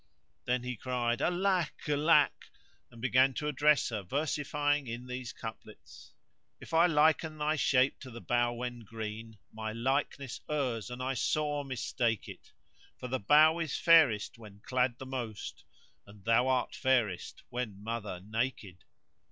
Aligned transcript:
Then 0.45 0.63
he 0.63 0.75
cried 0.77 1.21
"Alack! 1.21 1.87
Alack!"and 1.87 2.99
began 2.99 3.35
to 3.35 3.47
address 3.47 3.89
her, 3.89 4.01
versifying 4.01 4.87
in 4.87 5.05
these 5.05 5.31
couplets:— 5.31 6.15
"If 6.59 6.73
I 6.73 6.87
liken 6.87 7.37
thy 7.37 7.55
shape 7.55 7.99
to 7.99 8.09
the 8.09 8.19
bough 8.19 8.53
when 8.53 8.79
green 8.79 9.37
* 9.45 9.53
My 9.53 9.71
likeness 9.73 10.41
errs 10.49 10.89
and 10.89 11.03
I 11.03 11.13
sore 11.13 11.63
mistake 11.63 12.27
it; 12.27 12.51
For 12.97 13.07
the 13.07 13.19
bough 13.19 13.59
is 13.59 13.77
fairest 13.77 14.39
when 14.39 14.61
clad 14.61 14.97
the 14.97 15.05
most 15.05 15.65
* 15.85 16.07
And 16.07 16.25
thou 16.25 16.47
art 16.47 16.73
fairest 16.73 17.43
when 17.49 17.79
mother 17.83 18.19
naked." 18.21 18.85